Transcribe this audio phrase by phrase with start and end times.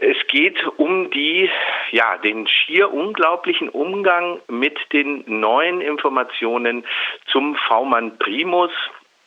[0.00, 1.50] Es geht um die,
[1.90, 6.84] ja, den schier unglaublichen Umgang mit den neuen Informationen
[7.26, 8.70] zum V-Mann Primus.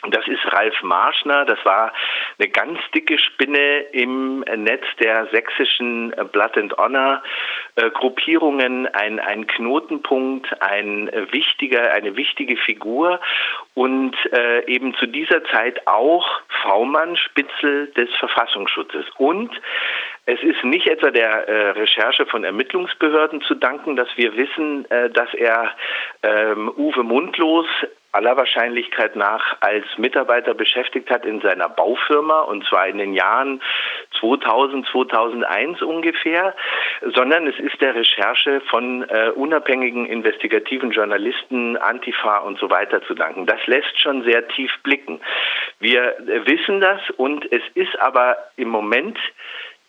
[0.09, 1.45] Das ist Ralf Marschner.
[1.45, 1.93] Das war
[2.39, 7.21] eine ganz dicke Spinne im Netz der sächsischen Blood and Honor
[7.93, 13.19] Gruppierungen, ein, ein Knotenpunkt, ein wichtiger, eine wichtige Figur
[13.75, 16.27] und äh, eben zu dieser Zeit auch
[16.63, 19.05] V-Mann, Spitzel des Verfassungsschutzes.
[19.17, 19.51] Und
[20.25, 25.09] es ist nicht etwa der äh, Recherche von Ermittlungsbehörden zu danken, dass wir wissen, äh,
[25.09, 25.71] dass er
[26.23, 27.67] ähm, Uwe Mundlos
[28.11, 33.61] aller Wahrscheinlichkeit nach als Mitarbeiter beschäftigt hat in seiner Baufirma und zwar in den Jahren
[34.19, 36.53] 2000, 2001 ungefähr,
[37.13, 43.13] sondern es ist der Recherche von äh, unabhängigen investigativen Journalisten, Antifa und so weiter zu
[43.13, 43.45] danken.
[43.45, 45.21] Das lässt schon sehr tief blicken.
[45.79, 49.17] Wir äh, wissen das und es ist aber im Moment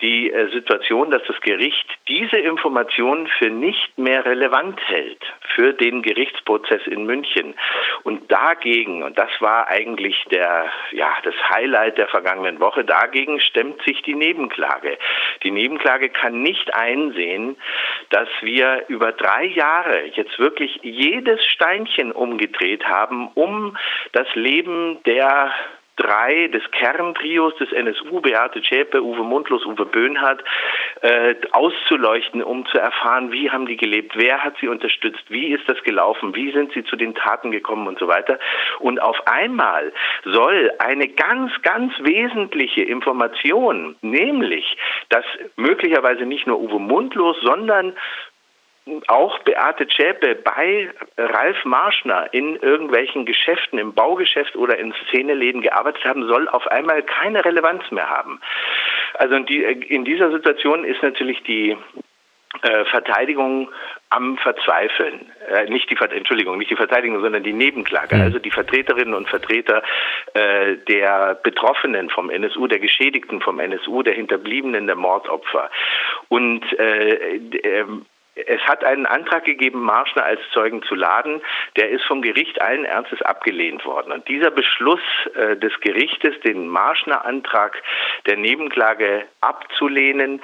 [0.02, 5.22] die äh, Situation, dass das Gericht diese Informationen für nicht mehr relevant hält
[5.54, 7.54] für den Gerichtsprozess in München.
[8.02, 13.82] Und dagegen, und das war eigentlich der, ja, das Highlight der vergangenen Woche, dagegen stemmt
[13.82, 14.98] sich die Nebenklage.
[15.44, 17.56] Die Nebenklage kann nicht einsehen,
[18.10, 23.76] dass wir über drei Jahre jetzt wirklich jedes Steinchen umgedreht haben, um
[24.12, 25.52] das Leben der
[25.96, 30.42] drei des Kerntrios des NSU, Beate Zschäpe, Uwe Mundlos, Uwe Böhnhardt,
[31.02, 35.68] äh, auszuleuchten, um zu erfahren, wie haben die gelebt, wer hat sie unterstützt, wie ist
[35.68, 38.38] das gelaufen, wie sind sie zu den Taten gekommen und so weiter.
[38.78, 39.92] Und auf einmal
[40.24, 44.76] soll eine ganz, ganz wesentliche Information, nämlich,
[45.08, 45.24] dass
[45.56, 47.94] möglicherweise nicht nur Uwe Mundlos, sondern
[49.06, 56.04] auch Beate Zschäpe bei Ralf Marschner in irgendwelchen Geschäften, im Baugeschäft oder in Szeneläden gearbeitet
[56.04, 58.40] haben, soll auf einmal keine Relevanz mehr haben.
[59.14, 61.76] Also in, die, in dieser Situation ist natürlich die
[62.62, 63.70] äh, Verteidigung
[64.10, 65.32] am Verzweifeln.
[65.48, 68.16] Äh, nicht die Entschuldigung, nicht die Verteidigung, sondern die Nebenklage.
[68.16, 68.22] Mhm.
[68.22, 69.82] Also die Vertreterinnen und Vertreter
[70.34, 75.70] äh, der Betroffenen vom NSU, der Geschädigten vom NSU, der Hinterbliebenen, der Mordopfer.
[76.28, 81.42] Und äh, ähm, es hat einen Antrag gegeben, Marschner als Zeugen zu laden.
[81.76, 84.12] Der ist vom Gericht allen Ernstes abgelehnt worden.
[84.12, 85.00] Und dieser Beschluss
[85.34, 87.82] äh, des Gerichtes, den Marschner-Antrag
[88.26, 90.40] der Nebenklage abzulehnen,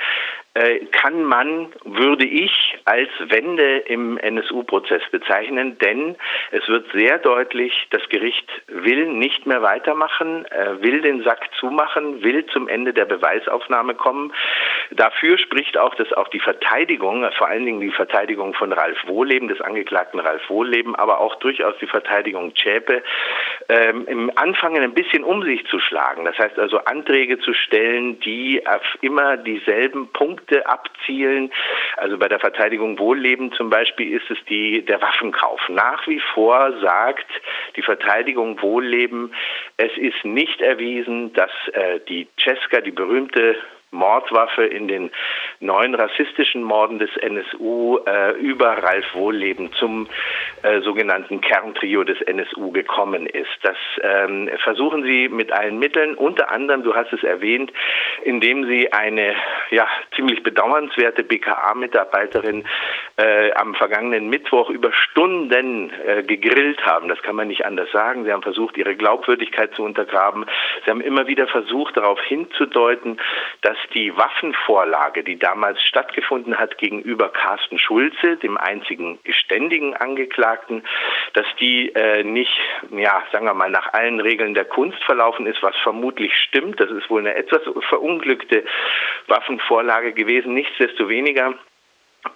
[0.92, 6.16] kann man, würde ich als Wende im NSU-Prozess bezeichnen, denn
[6.50, 10.46] es wird sehr deutlich, das Gericht will nicht mehr weitermachen,
[10.80, 14.32] will den Sack zumachen, will zum Ende der Beweisaufnahme kommen.
[14.90, 19.48] Dafür spricht auch, dass auch die Verteidigung, vor allen Dingen die Verteidigung von Ralf Wohleben,
[19.48, 23.02] des Angeklagten Ralf Wohleben, aber auch durchaus die Verteidigung Zschäpe,
[23.68, 26.24] ähm, im Anfangen ein bisschen um sich zu schlagen.
[26.24, 31.50] Das heißt also Anträge zu stellen, die auf immer dieselben Punkte abzielen.
[31.96, 35.60] Also bei der Verteidigung Wohlleben zum Beispiel ist es die, der Waffenkauf.
[35.68, 37.26] Nach wie vor sagt
[37.76, 39.34] die Verteidigung Wohlleben,
[39.76, 43.56] es ist nicht erwiesen, dass äh, die Cesca, die berühmte
[43.90, 45.10] Mordwaffe in den
[45.60, 50.08] neun rassistischen Morden des NSU äh, über Ralf Wohlleben zum
[50.62, 53.48] äh, sogenannten Kerntrio des NSU gekommen ist.
[53.62, 57.72] Das ähm, versuchen sie mit allen Mitteln, unter anderem, du hast es erwähnt,
[58.22, 59.34] indem sie eine
[59.70, 62.64] ja, ziemlich bedauernswerte BKA-Mitarbeiterin
[63.16, 67.08] äh, am vergangenen Mittwoch über Stunden äh, gegrillt haben.
[67.08, 68.24] Das kann man nicht anders sagen.
[68.24, 70.44] Sie haben versucht, ihre Glaubwürdigkeit zu untergraben.
[70.84, 73.18] Sie haben immer wieder versucht, darauf hinzudeuten,
[73.62, 80.84] dass die Waffenvorlage, die damals stattgefunden hat gegenüber Carsten Schulze, dem einzigen ständigen Angeklagten,
[81.34, 82.56] dass die äh, nicht,
[82.90, 86.80] ja, sagen wir mal, nach allen Regeln der Kunst verlaufen ist, was vermutlich stimmt.
[86.80, 88.64] Das ist wohl eine etwas verunglückte
[89.26, 90.54] Waffenvorlage gewesen.
[90.54, 91.54] Nichtsdestoweniger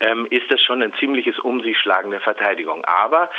[0.01, 2.85] ähm, ist das schon ein ziemliches Um sich schlagen der Verteidigung.
[2.85, 3.31] Aber,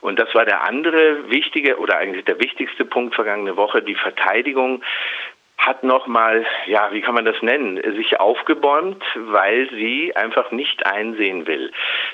[0.00, 4.82] und das war der andere wichtige oder eigentlich der wichtigste Punkt vergangene Woche, die Verteidigung
[5.60, 11.46] hat nochmal, ja, wie kann man das nennen, sich aufgebäumt, weil sie einfach nicht einsehen
[11.46, 11.70] will,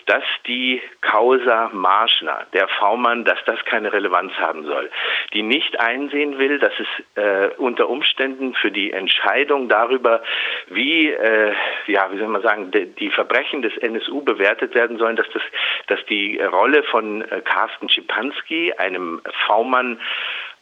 [0.07, 4.91] dass die Causa Marschner, der V-Mann, dass das keine Relevanz haben soll.
[5.33, 10.23] Die nicht einsehen will, dass es äh, unter Umständen für die Entscheidung darüber,
[10.69, 11.53] wie, äh,
[11.87, 15.43] ja, wie soll man sagen, de, die Verbrechen des NSU bewertet werden sollen, dass das,
[15.87, 20.01] dass die Rolle von äh, Carsten Schipanski, einem V-Mann,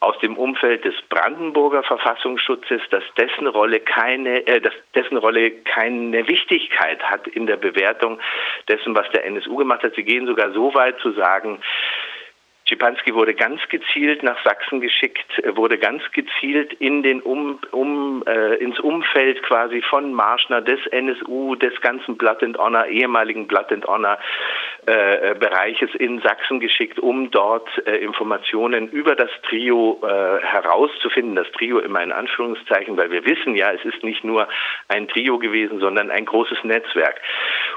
[0.05, 6.29] aus dem Umfeld des Brandenburger Verfassungsschutzes, dass dessen Rolle keine, äh, dass dessen Rolle keine
[6.29, 8.21] Wichtigkeit hat in der Bewertung
[8.69, 9.95] dessen, was der NSU gemacht hat.
[9.95, 11.61] Sie gehen sogar so weit zu sagen,
[12.67, 18.55] Schipanski wurde ganz gezielt nach Sachsen geschickt, wurde ganz gezielt in den um, um, äh,
[18.55, 23.87] ins Umfeld quasi von Marschner, des NSU, des ganzen Blood and Honor, ehemaligen Blood and
[23.87, 24.19] Honor
[24.87, 31.37] äh, äh, Bereiches in Sachsen geschickt, um dort äh, Informationen über das Trio äh, herauszufinden.
[31.37, 34.49] Das Trio immer in Anführungszeichen, weil wir wissen ja, es ist nicht nur
[34.89, 37.21] ein Trio gewesen, sondern ein großes Netzwerk.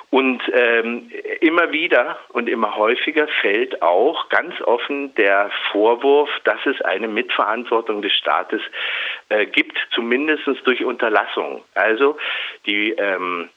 [0.09, 1.11] Und ähm,
[1.41, 8.01] immer wieder und immer häufiger fällt auch ganz offen der Vorwurf, dass es eine Mitverantwortung
[8.01, 8.61] des Staates
[9.29, 11.63] äh, gibt, zumindest durch Unterlassung.
[11.73, 12.17] Also
[12.65, 13.49] die ähm,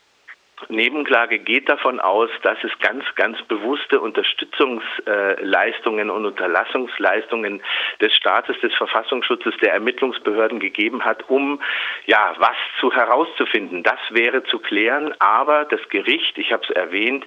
[0.69, 7.63] Nebenklage geht davon aus, dass es ganz, ganz bewusste Unterstützungsleistungen und Unterlassungsleistungen
[8.01, 11.61] des Staates, des Verfassungsschutzes, der Ermittlungsbehörden gegeben hat, um
[12.07, 13.83] ja was zu herauszufinden.
[13.83, 17.25] Das wäre zu klären, aber das Gericht, ich habe es erwähnt,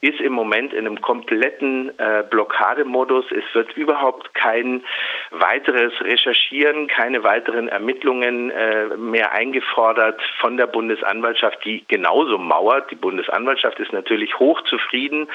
[0.00, 3.24] ist im Moment in einem kompletten äh, Blockademodus.
[3.30, 4.84] Es wird überhaupt kein
[5.30, 12.90] weiteres Recherchieren, keine weiteren Ermittlungen äh, mehr eingefordert von der Bundesanwaltschaft, die genauso mauert.
[12.90, 15.28] Die Bundesanwaltschaft ist natürlich hochzufrieden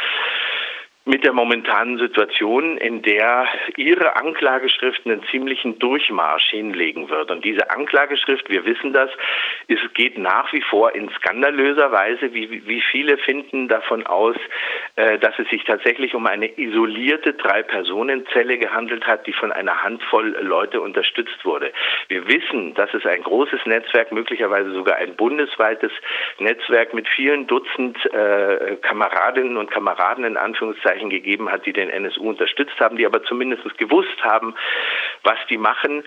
[1.03, 7.31] mit der momentanen Situation, in der ihre Anklageschrift einen ziemlichen Durchmarsch hinlegen wird.
[7.31, 9.09] Und diese Anklageschrift, wir wissen das,
[9.68, 14.36] es geht nach wie vor in skandalöser Weise, wie, wie viele finden davon aus,
[14.95, 20.38] äh, dass es sich tatsächlich um eine isolierte Drei-Personen-Zelle gehandelt hat, die von einer Handvoll
[20.42, 21.74] Leute unterstützt wurde.
[22.09, 25.92] Wir wissen, dass es ein großes Netzwerk, möglicherweise sogar ein bundesweites
[26.38, 31.89] Netzwerk mit vielen Dutzend äh, Kameradinnen und Kameraden in Anführungszeichen Anzeichen gegeben hat, die den
[31.89, 34.55] NSU unterstützt haben, die aber zumindest gewusst haben,
[35.23, 36.03] was die machen.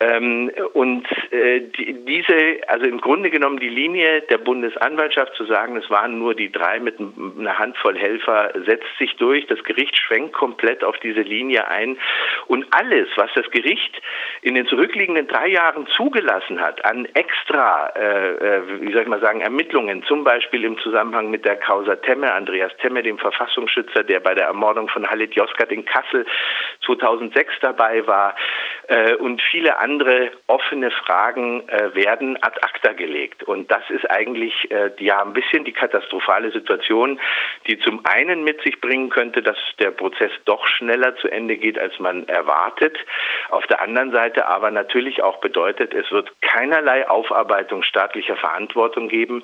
[0.00, 5.90] Ähm, und äh, diese, also im Grunde genommen die Linie der Bundesanwaltschaft zu sagen, es
[5.90, 9.46] waren nur die drei mit einer Handvoll Helfer, setzt sich durch.
[9.46, 11.98] Das Gericht schwenkt komplett auf diese Linie ein.
[12.46, 14.00] Und alles, was das Gericht
[14.42, 19.20] in den zurückliegenden drei Jahren zugelassen hat an extra, äh, äh wie soll ich mal
[19.20, 24.20] sagen, Ermittlungen, zum Beispiel im Zusammenhang mit der Causa Temme, Andreas Temme, dem Verfassungsschützer, der
[24.28, 26.26] bei der Ermordung von Halit Yozgat in Kassel.
[26.84, 28.36] 2006 dabei war
[28.88, 33.42] äh, und viele andere offene Fragen äh, werden ad acta gelegt.
[33.42, 37.18] Und das ist eigentlich äh, ja ein bisschen die katastrophale Situation,
[37.66, 41.78] die zum einen mit sich bringen könnte, dass der Prozess doch schneller zu Ende geht,
[41.78, 42.96] als man erwartet.
[43.48, 49.42] Auf der anderen Seite aber natürlich auch bedeutet, es wird keinerlei Aufarbeitung staatlicher Verantwortung geben,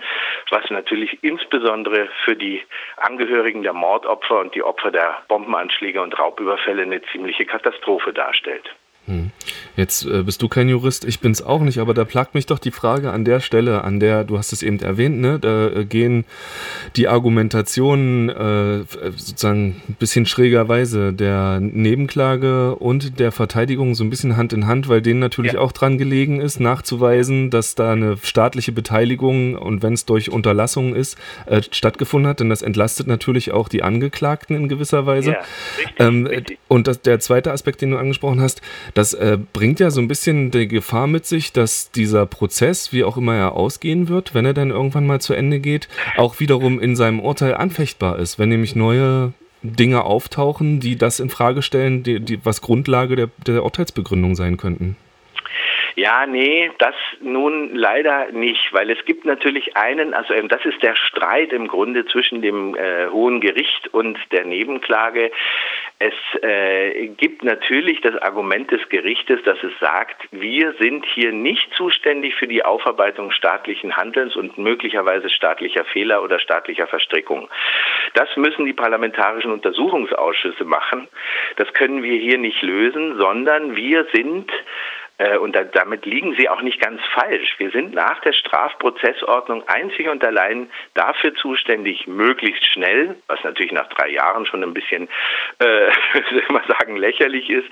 [0.51, 2.63] was natürlich insbesondere für die
[2.97, 8.69] Angehörigen der Mordopfer und die Opfer Opfer der Bombenanschläge und Raubüberfälle eine ziemliche Katastrophe darstellt.
[9.07, 9.31] Hm.
[9.77, 12.47] Jetzt äh, bist du kein Jurist, ich bin es auch nicht, aber da plagt mich
[12.47, 15.69] doch die Frage an der Stelle, an der, du hast es eben erwähnt, ne, da
[15.69, 16.25] äh, gehen
[16.95, 18.85] die Argumentationen äh,
[19.17, 24.89] sozusagen ein bisschen schrägerweise der Nebenklage und der Verteidigung so ein bisschen Hand in Hand,
[24.89, 25.59] weil denen natürlich ja.
[25.59, 30.95] auch dran gelegen ist, nachzuweisen, dass da eine staatliche Beteiligung und wenn es durch Unterlassung
[30.95, 35.33] ist, äh, stattgefunden hat, denn das entlastet natürlich auch die Angeklagten in gewisser Weise.
[35.33, 35.39] Ja,
[35.79, 36.59] richtig, ähm, richtig.
[36.69, 38.61] Und das, der zweite Aspekt, den du angesprochen hast,
[38.95, 43.03] das äh, bringt ja so ein bisschen die Gefahr mit sich, dass dieser Prozess, wie
[43.03, 45.89] auch immer er ausgehen wird, wenn er dann irgendwann mal zu Ende geht,
[46.19, 49.33] auch wiederum in seinem Urteil anfechtbar ist, wenn nämlich neue
[49.63, 54.59] Dinge auftauchen, die das in Frage stellen, die, die, was Grundlage der, der Urteilsbegründung sein
[54.59, 54.99] könnten.
[55.97, 60.83] Ja, nee, das nun leider nicht, weil es gibt natürlich einen, also ähm, das ist
[60.83, 65.31] der Streit im Grunde zwischen dem äh, Hohen Gericht und der Nebenklage.
[66.01, 71.73] Es äh, gibt natürlich das Argument des Gerichtes, dass es sagt, wir sind hier nicht
[71.75, 77.49] zuständig für die Aufarbeitung staatlichen Handelns und möglicherweise staatlicher Fehler oder staatlicher Verstrickung.
[78.15, 81.07] Das müssen die parlamentarischen Untersuchungsausschüsse machen.
[81.57, 84.51] Das können wir hier nicht lösen, sondern wir sind
[85.41, 87.55] und damit liegen Sie auch nicht ganz falsch.
[87.59, 93.89] Wir sind nach der Strafprozessordnung einzig und allein dafür zuständig, möglichst schnell, was natürlich nach
[93.89, 95.09] drei Jahren schon ein bisschen,
[95.61, 95.91] äh,
[96.53, 97.69] mal sagen, lächerlich ist,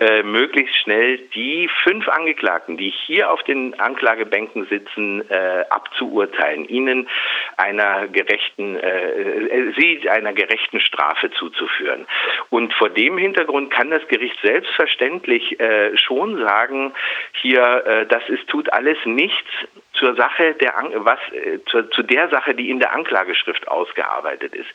[0.00, 7.08] äh, möglichst schnell die fünf Angeklagten, die hier auf den Anklagebänken sitzen, äh, abzuurteilen, ihnen
[7.56, 12.06] einer gerechten, äh, äh, sie einer gerechten Strafe zuzuführen.
[12.50, 15.56] Und vor dem Hintergrund kann das Gericht selbstverständlich
[15.94, 16.92] schon sagen, sagen,
[17.40, 19.50] hier, äh, das ist, tut alles nichts
[19.98, 24.68] zur Sache der was äh, zu, zu, der Sache, die in der Anklageschrift ausgearbeitet ist.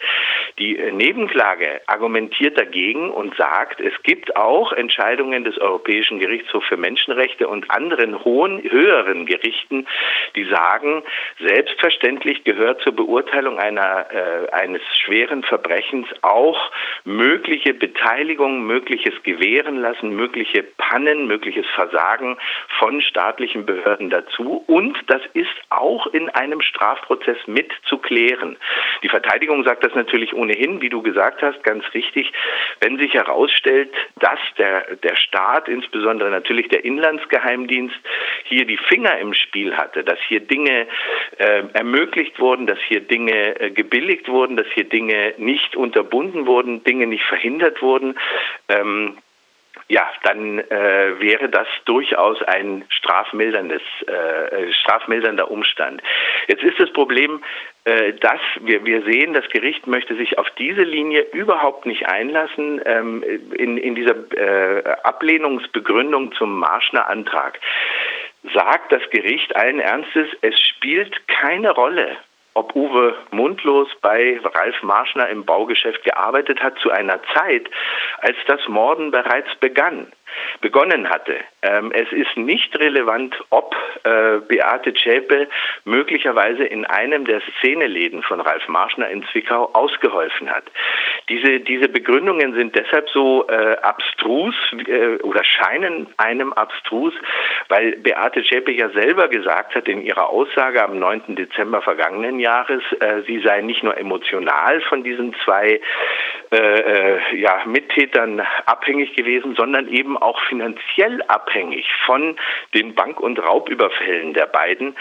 [0.60, 6.78] Die äh, Nebenklage argumentiert dagegen und sagt, es gibt auch Entscheidungen des Europäischen Gerichtshofs für
[6.78, 9.88] Menschenrechte und anderen hohen höheren Gerichten,
[10.36, 11.04] die sagen,
[11.40, 16.72] selbstverständlich gehört zur Beurteilung einer äh, eines schweren Verbrechens auch
[17.04, 22.38] mögliche Beteiligung, mögliches Gewährenlassen, mögliche Pannen, mögliches Versagen
[22.80, 28.56] von staatlichen Behörden dazu und das ist auch in einem Strafprozess mit zu klären.
[29.04, 32.32] Die Verteidigung sagt das natürlich ohnehin, wie du gesagt hast, ganz richtig.
[32.80, 33.90] Wenn sich herausstellt,
[34.20, 37.98] dass der, der Staat, insbesondere natürlich der Inlandsgeheimdienst,
[38.46, 40.88] hier die Finger im Spiel hatte, dass hier Dinge
[41.40, 46.86] äh, ermöglicht wurden, dass hier Dinge äh, gebilligt wurden, dass hier Dinge nicht unterbunden wurden,
[46.86, 48.18] Dinge nicht verhindert wurden,
[48.70, 49.18] ähm,
[49.88, 56.02] ja, dann äh, wäre das durchaus ein strafmilderndes, äh, strafmildernder Umstand.
[56.48, 57.44] Jetzt ist das Problem,
[57.84, 62.82] äh, dass wir, wir sehen, das Gericht möchte sich auf diese Linie überhaupt nicht einlassen.
[62.86, 63.24] Ähm,
[63.54, 67.60] in, in dieser äh, Ablehnungsbegründung zum Marschner Antrag
[68.54, 72.18] sagt das Gericht allen Ernstes, es spielt keine Rolle,
[72.54, 77.70] ob Uwe Mundlos bei Ralf Marschner im Baugeschäft gearbeitet hat zu einer Zeit,
[78.20, 80.12] als das Morden bereits begann
[80.62, 81.36] begonnen hatte.
[81.62, 85.48] Ähm, es ist nicht relevant, ob äh, Beate Zschäpe
[85.86, 90.64] möglicherweise in einem der Szeneläden von Ralf Marschner in Zwickau ausgeholfen hat.
[91.30, 94.56] Diese, diese Begründungen sind deshalb so äh, abstrus
[94.88, 97.14] äh, oder scheinen einem abstrus,
[97.70, 101.36] weil Beate Zschäpe ja selber gesagt hat in ihrer Aussage am 9.
[101.36, 105.80] Dezember vergangenen Jahres, äh, sie sei nicht nur emotional von diesen zwei
[106.52, 112.36] äh, äh, ja, Mittätern abhängig gewesen, sondern eben auch finanziell abhängig von
[112.74, 114.96] den Bank- und Raubüberfällen der beiden.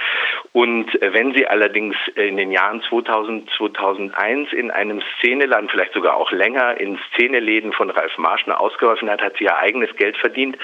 [0.53, 6.31] Und wenn sie allerdings in den Jahren 2000, 2001 in einem Szeneland, vielleicht sogar auch
[6.33, 10.57] länger, in Szeneläden von Ralf Marschner ausgeholfen hat, hat sie ihr eigenes Geld verdient.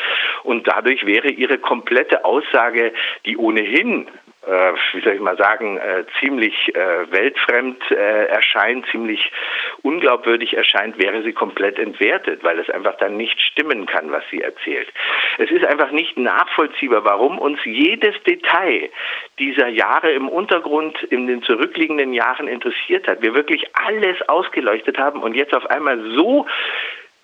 [0.42, 2.92] Und dadurch wäre ihre komplette Aussage,
[3.24, 9.32] die ohnehin äh, wie soll ich mal sagen, äh, ziemlich äh, weltfremd äh, erscheint, ziemlich
[9.82, 14.40] unglaubwürdig erscheint, wäre sie komplett entwertet, weil es einfach dann nicht stimmen kann, was sie
[14.40, 14.88] erzählt.
[15.38, 18.90] Es ist einfach nicht nachvollziehbar, warum uns jedes Detail
[19.38, 23.22] dieser Jahre im Untergrund in den zurückliegenden Jahren interessiert hat.
[23.22, 26.46] Wir wirklich alles ausgeleuchtet haben und jetzt auf einmal so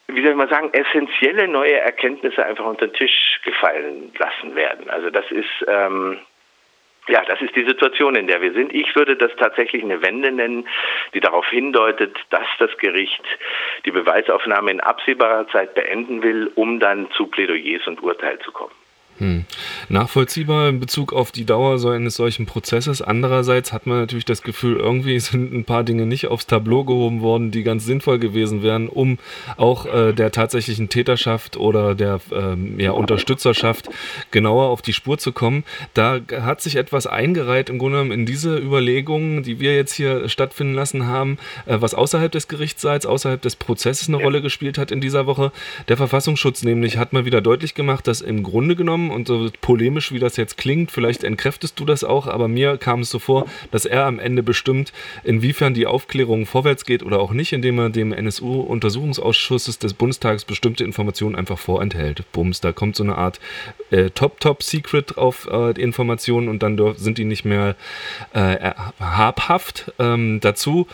[0.09, 4.91] wie soll ich mal sagen, essentielle neue Erkenntnisse einfach unter den Tisch gefallen lassen werden.
[4.91, 6.19] Also das ist ähm,
[7.09, 8.73] ja, das ist die Situation, in der wir sind.
[8.73, 10.69] Ich würde das tatsächlich eine Wende nennen,
[11.15, 13.23] die darauf hindeutet, dass das Gericht
[13.85, 18.82] die Beweisaufnahme in absehbarer Zeit beenden will, um dann zu Plädoyers und Urteil zu kommen.
[19.23, 19.45] Hm.
[19.89, 23.03] Nachvollziehbar in Bezug auf die Dauer so eines solchen Prozesses.
[23.03, 27.21] Andererseits hat man natürlich das Gefühl, irgendwie sind ein paar Dinge nicht aufs Tableau gehoben
[27.21, 29.19] worden, die ganz sinnvoll gewesen wären, um
[29.57, 33.89] auch äh, der tatsächlichen Täterschaft oder der äh, ja, Unterstützerschaft
[34.33, 35.63] genauer auf die Spur zu kommen.
[35.95, 40.29] Da hat sich etwas eingereiht im Grunde genommen in diese Überlegungen, die wir jetzt hier
[40.29, 44.23] stattfinden lassen haben, äh, was außerhalb des Gerichtssaals, außerhalb des Prozesses eine.
[44.23, 45.53] Rolle gespielt hat in dieser Woche.
[45.89, 50.13] Der Verfassungsschutz nämlich hat mal wieder deutlich gemacht, dass im Grunde genommen und so polemisch
[50.13, 53.47] wie das jetzt klingt, vielleicht entkräftest du das auch, aber mir kam es so vor,
[53.71, 54.93] dass er am Ende bestimmt,
[55.25, 60.85] inwiefern die Aufklärung vorwärts geht oder auch nicht, indem er dem NSU-Untersuchungsausschuss des Bundestages bestimmte
[60.85, 62.25] Informationen einfach vorenthält.
[62.33, 63.41] Bums, da kommt so eine Art
[63.91, 67.77] äh, Top-Top-Secret auf äh, Informationen und dann sind die nicht mehr
[68.33, 69.93] äh, habhaft.
[69.99, 70.87] Ähm, dazu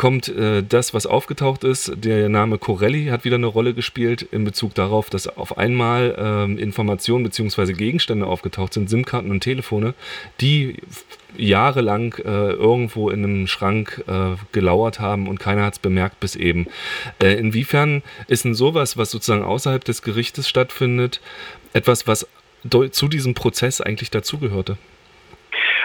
[0.00, 1.92] kommt äh, das, was aufgetaucht ist.
[1.94, 6.56] Der Name Corelli hat wieder eine Rolle gespielt in Bezug darauf, dass auf einmal ähm,
[6.56, 7.74] Informationen bzw.
[7.74, 9.92] Gegenstände aufgetaucht sind, SIM-Karten und Telefone,
[10.40, 10.76] die
[11.36, 16.34] jahrelang äh, irgendwo in einem Schrank äh, gelauert haben und keiner hat es bemerkt bis
[16.34, 16.66] eben.
[17.22, 21.20] Äh, inwiefern ist denn sowas, was sozusagen außerhalb des Gerichtes stattfindet,
[21.74, 22.26] etwas, was
[22.90, 24.78] zu diesem Prozess eigentlich dazugehörte?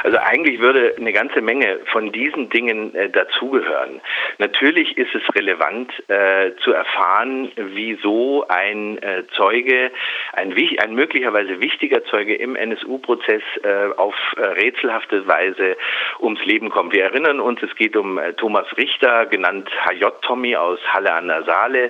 [0.05, 4.01] Also eigentlich würde eine ganze Menge von diesen Dingen äh, dazugehören.
[4.37, 9.91] Natürlich ist es relevant äh, zu erfahren, wieso ein äh, Zeuge,
[10.33, 15.75] ein, ein, möglicherweise wichtiger Zeuge im NSU-Prozess äh, auf äh, rätselhafte Weise
[16.19, 16.93] ums Leben kommt.
[16.93, 21.29] Wir erinnern uns, es geht um äh, Thomas Richter, genannt HJ Tommy aus Halle an
[21.29, 21.89] der Saale,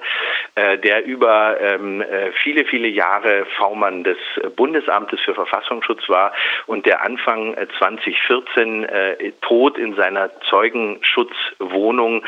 [0.55, 2.03] der über ähm,
[2.41, 4.17] viele, viele Jahre V-Mann des
[4.55, 6.31] Bundesamtes für Verfassungsschutz war
[6.65, 12.23] und der Anfang 20 2014 äh, tot in seiner Zeugenschutzwohnung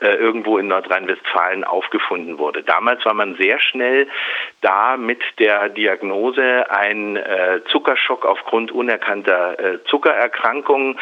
[0.00, 2.62] äh, irgendwo in Nordrhein-Westfalen aufgefunden wurde.
[2.62, 4.06] Damals war man sehr schnell
[4.60, 10.98] da mit der Diagnose ein äh, Zuckerschock aufgrund unerkannter äh, Zuckererkrankungen.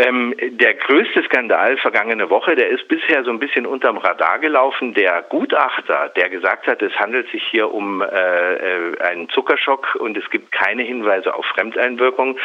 [0.00, 4.94] Ähm, der größte Skandal vergangene Woche, der ist bisher so ein bisschen unterm Radar gelaufen.
[4.94, 10.16] Der Gutachter, der gesagt hat, es handelt sich hier um äh, äh, einen Zuckerschock und
[10.16, 12.38] es gibt keine Hinweise auf Fremdeinwirkung,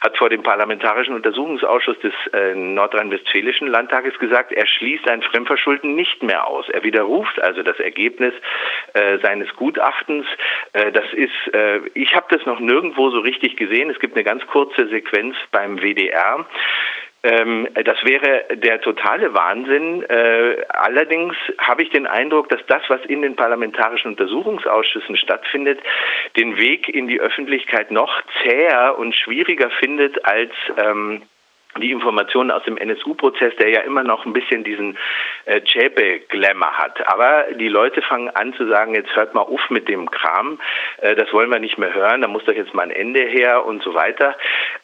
[0.00, 6.22] hat vor dem Parlamentarischen Untersuchungsausschuss des äh, Nordrhein-Westfälischen Landtages gesagt, er schließt ein Fremdverschulden nicht
[6.22, 6.68] mehr aus.
[6.68, 8.34] Er widerruft also das Ergebnis
[8.92, 10.26] äh, seines Gutachtens.
[10.72, 13.90] Äh, das ist, äh, ich habe das noch nirgendwo so richtig gesehen.
[13.90, 16.46] Es gibt eine ganz kurze Sequenz beim WDR.
[17.24, 20.02] Ähm, das wäre der totale Wahnsinn.
[20.02, 25.78] Äh, allerdings habe ich den Eindruck, dass das, was in den parlamentarischen Untersuchungsausschüssen stattfindet,
[26.36, 31.22] den Weg in die Öffentlichkeit noch zäher und schwieriger findet als ähm,
[31.80, 34.98] die Informationen aus dem NSU-Prozess, der ja immer noch ein bisschen diesen
[35.46, 37.06] äh, Zschäpe-Glamour hat.
[37.08, 40.60] Aber die Leute fangen an zu sagen, jetzt hört mal auf mit dem Kram,
[40.98, 43.64] äh, das wollen wir nicht mehr hören, da muss doch jetzt mal ein Ende her
[43.64, 44.36] und so weiter.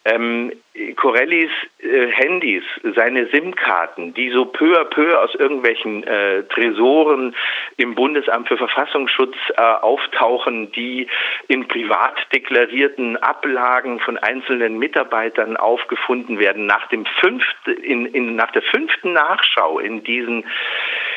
[0.04, 0.52] Ähm,
[0.96, 2.62] Corellis äh, Handys,
[2.94, 7.34] seine SIM-Karten, die so peu à peu aus irgendwelchen äh, Tresoren
[7.76, 11.06] im Bundesamt für Verfassungsschutz äh, auftauchen, die
[11.48, 18.52] in privat deklarierten Ablagen von einzelnen Mitarbeitern aufgefunden werden, nach dem fünften, in, in, nach
[18.52, 20.44] der fünften Nachschau in diesen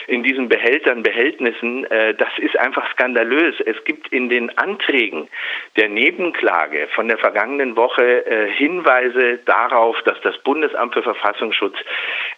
[0.07, 3.55] in diesen Behältern, Behältnissen, äh, das ist einfach skandalös.
[3.65, 5.27] Es gibt in den Anträgen
[5.77, 11.75] der Nebenklage von der vergangenen Woche äh, Hinweise darauf, dass das Bundesamt für Verfassungsschutz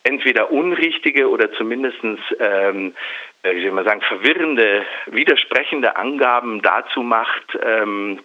[0.03, 1.99] entweder unrichtige oder zumindest
[2.39, 2.93] ähm,
[3.43, 8.19] äh, wie soll man sagen, verwirrende, widersprechende Angaben dazu macht, ähm,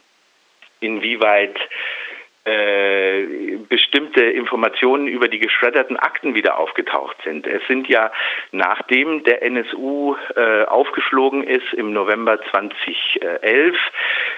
[0.81, 1.59] inwieweit
[2.49, 7.47] äh, bestimmte Informationen über die geschredderten Akten wieder aufgetaucht sind.
[7.47, 8.11] Es sind ja,
[8.53, 13.77] nachdem der NSU äh, aufgeflogen ist im November 2011,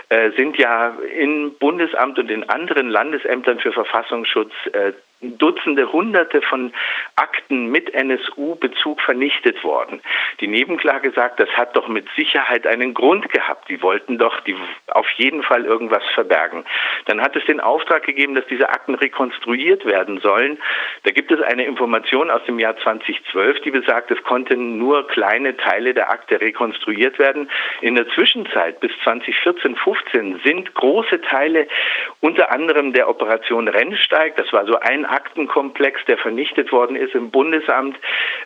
[0.09, 6.73] äh, sind ja im Bundesamt und in anderen Landesämtern für Verfassungsschutz äh, Dutzende, Hunderte von
[7.17, 10.01] Akten mit NSU-Bezug vernichtet worden.
[10.41, 13.69] Die Nebenklage sagt, das hat doch mit Sicherheit einen Grund gehabt.
[13.69, 14.57] Die wollten doch die
[14.89, 16.65] auf jeden Fall irgendwas verbergen.
[17.05, 20.59] Dann hat es den Auftrag gegeben, dass diese Akten rekonstruiert werden sollen.
[21.03, 25.57] Da gibt es eine Information aus dem Jahr 2012, die besagt, es konnten nur kleine
[25.57, 27.51] Teile der Akte rekonstruiert werden.
[27.83, 31.67] In der Zwischenzeit bis 2014, 15 sind große Teile
[32.21, 37.31] unter anderem der Operation Rennsteig, das war so ein Aktenkomplex, der vernichtet worden ist im
[37.31, 37.97] Bundesamt,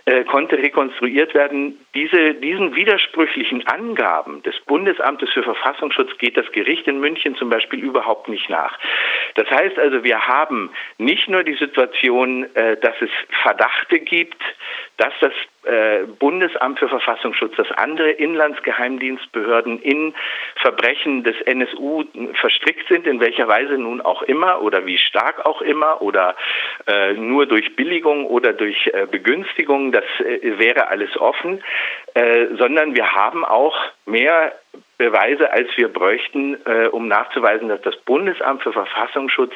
[0.07, 1.79] äh, konnte rekonstruiert werden.
[1.95, 7.81] Diese, diesen widersprüchlichen Angaben des Bundesamtes für Verfassungsschutz geht das Gericht in München zum Beispiel
[7.81, 8.79] überhaupt nicht nach.
[9.35, 13.11] Das heißt also, wir haben nicht nur die Situation, äh, dass es
[13.43, 14.43] Verdachte gibt,
[14.97, 15.33] dass das
[15.65, 20.15] äh, Bundesamt für Verfassungsschutz, dass andere Inlandsgeheimdienstbehörden in
[20.57, 22.05] Verbrechen des NSU
[22.35, 26.37] verstrickt sind, in welcher Weise nun auch immer oder wie stark auch immer oder
[26.87, 31.63] äh, nur durch Billigung oder durch äh, Begünstigung, das äh, wäre alles offen,
[32.15, 33.77] äh, sondern wir haben auch
[34.07, 34.53] mehr
[34.97, 39.53] Beweise, als wir bräuchten, äh, um nachzuweisen, dass das Bundesamt für Verfassungsschutz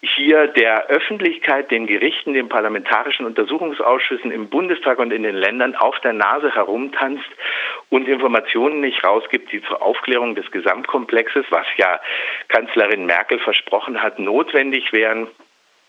[0.00, 5.98] hier der Öffentlichkeit, den Gerichten, den parlamentarischen Untersuchungsausschüssen im Bundestag und in den Ländern auf
[6.00, 7.28] der Nase herumtanzt
[7.88, 12.00] und Informationen nicht rausgibt, die zur Aufklärung des Gesamtkomplexes, was ja
[12.48, 15.26] Kanzlerin Merkel versprochen hat, notwendig wären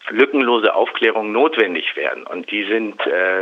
[0.10, 2.24] lückenlose Aufklärung notwendig werden.
[2.24, 3.42] Und die sind, äh,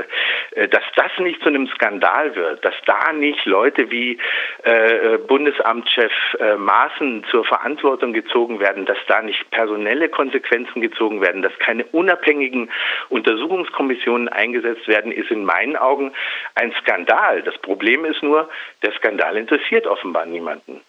[0.51, 4.17] äh, dass das nicht zu einem Skandal wird, dass da nicht Leute wie
[4.63, 11.41] äh, Bundesamtschef äh, Maaßen zur Verantwortung gezogen werden, dass da nicht personelle Konsequenzen gezogen werden,
[11.41, 12.69] dass keine unabhängigen
[13.09, 16.11] Untersuchungskommissionen eingesetzt werden, ist in meinen Augen
[16.55, 17.41] ein Skandal.
[17.43, 18.49] Das Problem ist nur,
[18.83, 20.81] der Skandal interessiert offenbar niemanden.